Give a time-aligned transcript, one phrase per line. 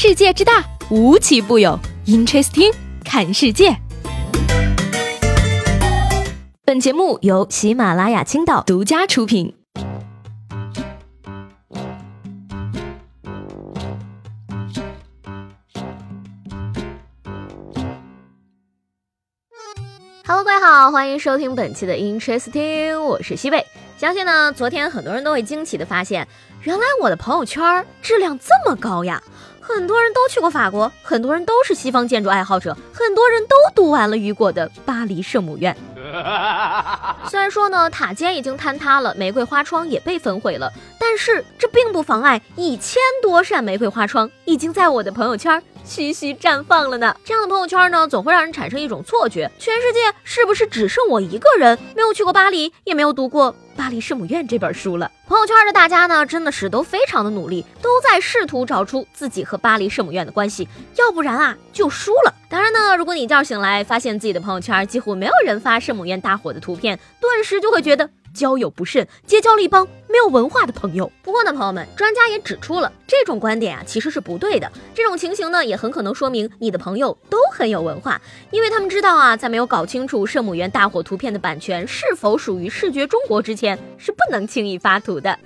[0.00, 1.76] 世界之大，无奇不有。
[2.06, 2.72] Interesting，
[3.04, 3.76] 看世界。
[6.64, 9.56] 本节目由喜马拉雅青岛独家出品。
[20.24, 23.66] Hello，各位好，欢迎收听本期的 Interesting，我是西贝。
[23.96, 26.28] 相信呢，昨天很多人都会惊奇的发现，
[26.62, 29.20] 原来我的朋友圈质量这么高呀！
[29.68, 35.76] 很多人都去过法国，很多人都是西方建筑爱好者，很多人都读完了雨果的巴黎圣母院。
[37.28, 47.14] 虽然说呢，塔尖已经坍塌了，玫瑰花窗也被焚毁了，但是这并不妨碍一千多扇玫瑰花窗已经在我的朋友圈徐徐绽放了呢。
[47.22, 53.52] 这样的朋友圈呢，总会让人产生一种错觉：全世界是不是只剩我一个人没有去过巴黎，也没有读过？
[53.78, 62.34] 《巴黎圣母院》这本书了，朋友圈的大家呢，真的是都非常的努力，都在试图找出自己和巴黎圣母院的关系，要不然啊就输了。
[62.50, 68.10] 当然呢，如果你一觉醒来发现自己的朋友圈几乎没有人发圣母院大火的图片，顿时就会觉得。
[68.34, 71.10] 交友不慎，结交了一帮没有文化的朋友。
[71.22, 74.70] 不过呢，朋友们，专家也指出了这种观点啊，其实是不对的。
[74.94, 85.38] 这种情形呢，也很可能说明你的朋友都很有文化，因为他们知道啊，在没有搞清楚圣母院大火图片的版权是否属于视觉中国之前，是不能轻易发图的。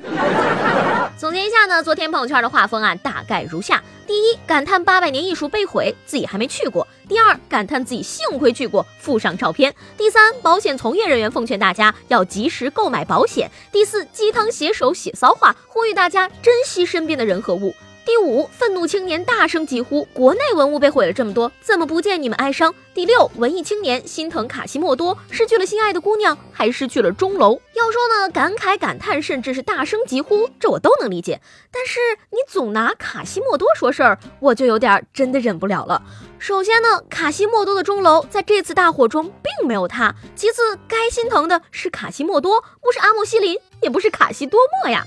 [1.17, 3.83] 总结一下呢，昨天朋友圈的画风啊，大概如下。
[4.13, 17.75] 第一，感叹八百年艺术被毁，自己还没去过；第二，感叹自己幸亏去过，附上照片；第三，保险从业人员奉劝大家要及时购买保险；第四，鸡汤写手写骚话，呼吁大家珍惜身边的人和物。
[18.05, 27.61] 第五，愤怒青年大声疾呼：“国内文物被毁了这么多，怎么不见你们哀伤？”第六，文艺青年心疼卡西莫多，失去了心爱的姑娘，还失去了钟楼。
[27.75, 31.41] 要说呢，感慨、感叹，甚至是大声疾呼，这我都能理解。
[31.71, 32.01] 但是
[32.31, 36.03] 你总拿卡西莫多说事儿，我就有点真的忍不了了。
[36.41, 45.05] 首先呢，卡西莫多的钟楼在这次大火中并没有塌；其次，该心疼的是卡西莫多，不是阿莫西林，也不是卡西多莫呀。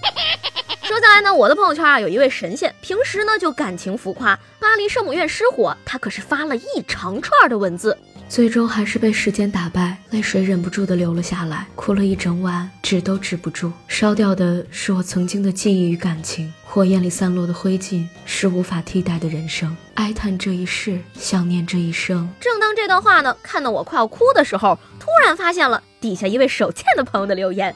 [0.86, 4.40] 说下来呢，我的朋友圈啊，有一位神仙，平时呢就感情浮夸。
[4.60, 7.98] 巴黎圣母院失火，他可是发了一长串的文字，
[8.30, 13.72] 最终还是被时间打败，泪水忍不住的流了下来，哭了一整晚，止都止不住。
[13.88, 19.76] 烧掉的是我曾经的记忆与感情，火焰里散落的灰烬是无法替代的人生。
[19.96, 22.30] 哀叹这一世，想念这一生。
[22.40, 27.74] 正当这段话呢，看到我快要哭的时候，突然发现了底下一位手欠的朋友的留言，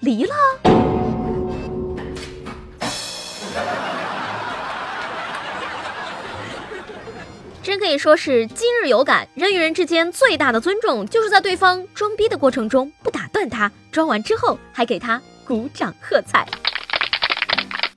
[0.00, 0.89] 离了。
[7.62, 16.46] 真可以说是今日有感，人与人之间最大的尊重，就是在对方装逼的过程中不打断他，装完之后还给他鼓掌喝彩。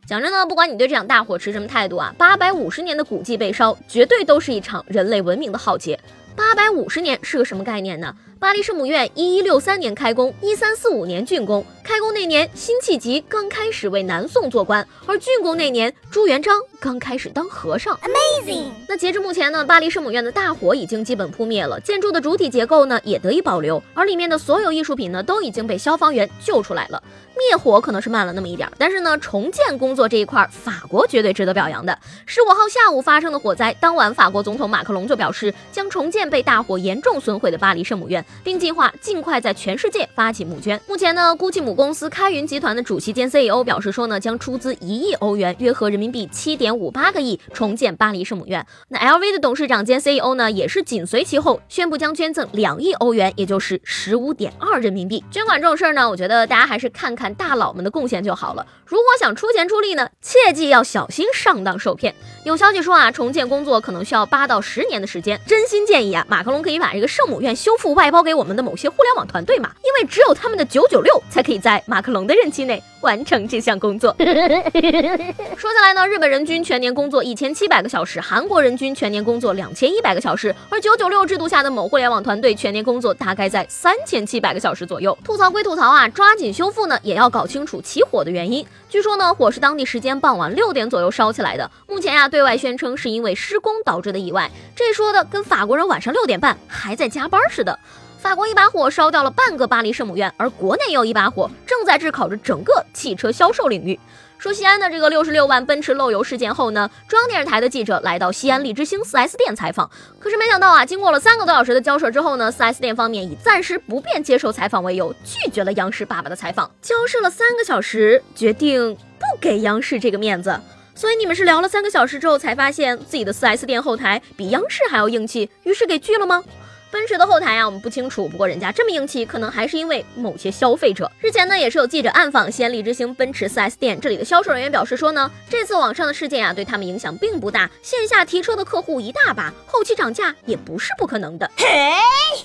[0.05, 5.97] 讲真呢，不管你对这场大火持什么态度啊，八百五十年的古迹被烧，绝对都是一场人类文明的浩劫。
[6.35, 8.13] 八百五十年是个什么概念呢？
[8.39, 11.65] 巴黎圣母院一一六三年开工，一三四五年竣工。
[11.83, 17.93] 开工那年，辛弃疾刚开始为南宋做官，而竣工那年，朱元璋刚开始当和尚。
[17.97, 18.71] Amazing！
[18.87, 27.03] 那截至目前呢，巴黎圣母院的大火已经基本扑灭了，建筑的主体结构呢也得以保留，而里面的所有艺术品呢都已经被消防员救出来了。
[27.35, 31.97] 灭火可能是慢了那么一点，但是呢，重建工作这一块，法国绝对值得表扬的。
[32.25, 40.79] 十五号下午发生的火灾，当晚法国总统马克龙就表示，将重建被大火严重损毁的巴黎圣母院，并计划尽快在全世界发起募捐。
[40.87, 48.65] 目前呢，估计母公司开云集团的主席兼 CEO 表示说呢，将出资一亿欧元，约合人民币七点五八个亿，重建巴黎圣母院。
[48.89, 55.23] 那 LV 的董事长兼 CEO 呢，也是紧随其后，宣布将捐赠两亿欧元，也就是十五点二人民币。
[55.31, 57.33] 捐款这种事儿呢，我觉得大家还是看看。
[57.33, 58.65] 大佬们的贡献就好了。
[58.85, 62.13] 如果想出钱出力呢，切记要小心上当受骗。
[62.43, 65.39] 有消息说啊，重建工作可能需要八到十年的时间。
[65.47, 72.83] 真心建议啊，马克龙可以把这个圣母院修复外包给我们的某些互联网团队嘛，因为只有他们的九九六才可以在马克龙的任期内。
[73.03, 74.15] 完成这项工作。
[74.23, 85.17] 说下来呢，日本人均全年工作一千七百个小时，韩国人均全年工作两千一百个小时，而九九六制度下的某互联网团队全年工作大概在三千七百个小时左右。
[85.21, 88.65] 吐槽归吐槽啊，抓紧修复呢，也要搞清楚起火的原因。
[88.87, 91.69] 据说呢，火是当地时间傍晚六点左右烧起来的。
[91.89, 97.77] 目前呀，对外宣称是因为施工导致的意外，这说的跟法国人晚上六点半还在加班似的。
[98.17, 103.99] 法国一把火烧掉了半个巴黎圣母院，而国内又一把火正在炙烤着整个汽车销售领域。
[104.39, 109.87] 说西安的这个六十六万奔驰漏油事件后呢，中央电视台的记者来到西安利之星 4S 店采访，
[110.17, 116.71] 可是没想到啊，经过了三个多小时的交涉之后呢，4S 店方面以暂时不便接受采访为由，拒绝了央视爸爸的采访。
[116.81, 120.59] 交涉了三个小时，决定不给央视这个面子。
[120.95, 126.43] 所以你们是聊了三个小时之后才发现自己的 4S 店后台比央视还要硬气，于是给拒了吗？
[126.91, 128.27] 奔驰的后台啊，我们不清楚。
[128.27, 131.11] 不过人家这么硬气，可能还是因为某些消费者。
[131.19, 141.49] 之前呢，也是有记者暗访西安利之星奔驰 4S 店，这里的销售人员表示说呢，这次网上的事件啊，对他们影响并不大，线下提车的客户一大把，后期涨价也不是不可能的。
[141.57, 141.65] 嘿，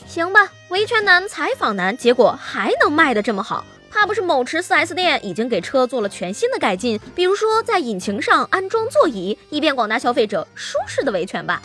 [0.07, 3.67] 行吧，维权难，采访难，结果还能卖得这么好。
[3.91, 11.61] 怕不是某驰 4S 店已经给车做了全新的改进，比如说在引擎上安装座椅，以便广大消费者舒适的维权吧。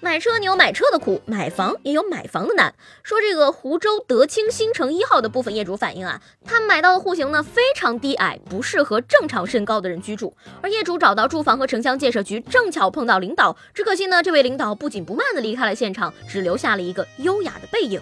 [0.00, 2.74] 买车你有买车的苦，买房也有买房的难。
[3.02, 10.34] 说这个湖州德清新城一号的部分业主反映啊，他们买到的户型呢非常低矮，不适合正常身高的人居住。
[10.60, 18.00] 而业主找到住房和城乡建设局，正巧碰到领导，只可惜呢，这位领导不紧不慢的离开了现场，只留下了一个优雅的背影。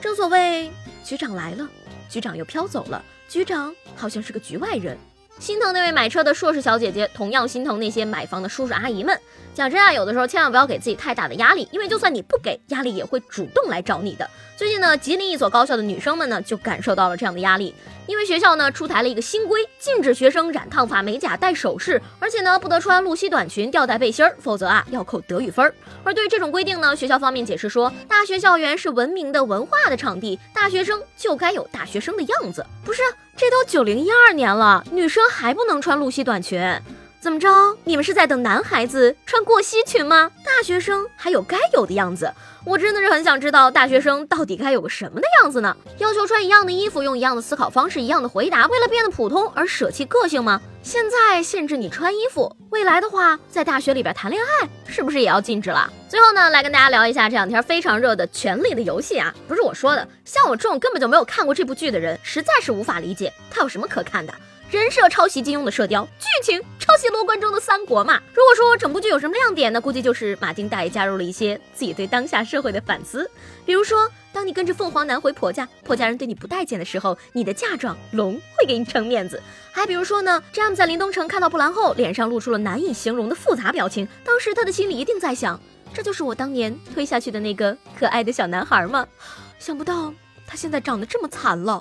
[0.00, 0.70] 正所谓，
[1.04, 1.68] 局长来了。
[2.10, 4.98] 局长又飘走了，局长好像是个局外人。
[5.38, 9.18] 心疼那位买车的硕士小姐姐，同样心疼那些买房的叔叔阿姨们。
[9.54, 14.28] 讲真啊，有的时候千万不要给自己太大的压力，因为就算你不给，压力也会主动来找你的。
[14.56, 17.74] 最近呢，吉林一所高校的女生们呢，就感受到了这样的压力，
[18.06, 25.74] 因为学校呢出台了一个新规，禁止学生染烫发、美甲、戴首饰，而且呢不得穿露膝短裙、吊带背心儿，否则啊要扣德语分儿。
[26.04, 33.02] 而对于这种规定呢，学校方面解释说，大学校园是文明的文化的场地，大学生就该有大学生的样子，不是？
[33.36, 36.60] 这都九零一二年了，女生还不能穿露膝短裙？
[37.20, 37.76] 怎么着？
[37.84, 40.30] 你们是在等男孩子穿过膝裙吗？
[40.42, 42.32] 大学生还有该有的样子，
[42.64, 45.76] 我真的是很想知道大学生到底该有个什么的样子呢？
[45.98, 50.62] 要求穿一样的衣服，用一样的思考方式，一样的回答，为了变得普通而舍弃个性吗？
[50.82, 55.92] 现在限制你穿衣服，未来的话，在大学里边谈恋爱是不是也要禁止了？
[56.08, 64.32] 最后呢，来跟大家聊一下这两天非常热的《权力的游戏》啊，不是我说的，像我这种根本就没有看过这部剧的人，实在是无法理解它有什么可看的。
[64.70, 68.22] 人设抄袭金庸的《射雕》，剧情抄袭罗贯中的《三国》嘛。
[68.32, 69.80] 如果说整部剧有什么亮点呢？
[69.80, 73.28] 估计就是马丁大爷加入了一些自己对当下社会的反思。
[73.66, 79.42] 比如说，当你跟着凤凰男回婆家，婆家人对你不待见的时候，你的嫁妆龙会给你撑面子。
[79.72, 84.06] 还比如说呢，詹姆在林东城看到布兰后，脸上露出了难以形容的复杂表情。
[84.24, 85.60] 当时他的心里一定在想，
[85.92, 89.04] 这就是我当年推下去的那个可爱的小男孩吗？
[89.58, 90.14] 想不到。
[90.50, 91.80] 他现在长得这么惨了。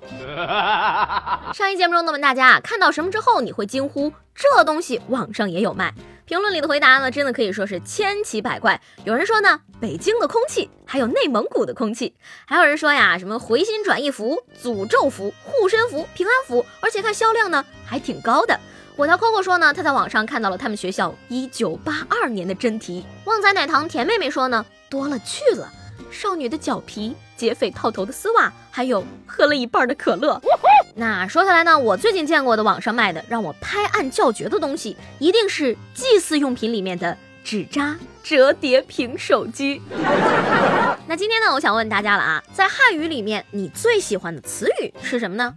[1.56, 5.92] 上一节目中呢，问大家啊看到什么之后你会惊呼这东西网上也有卖？
[6.26, 8.80] 评论里的回答呢，真的可以说是千奇百怪。
[9.06, 12.14] 有人说呢，北京的空气，还有内蒙古的空气，
[12.46, 18.60] 还有人说呀，什么回心转意符、诅咒符、护身符、平安符，而且看销量呢还挺高的。
[18.96, 23.04] 我条 Coco 说呢，他在网上看到了他们学校一九八二年的真题。
[23.26, 25.68] 旺仔奶糖甜妹妹说呢，多了去了。
[26.12, 30.42] 少女的脚皮，劫匪套头的丝袜，还有喝了一半的可乐。
[30.96, 39.82] 那说下来呢，我最近见过的网上卖的让我拍案叫绝的东西，一定是祭祀用品里面的纸扎折叠屏手机。
[41.08, 45.56] 那今天呢，我想问大家了啊，在汉语里面，你最喜欢的词语是什么呢？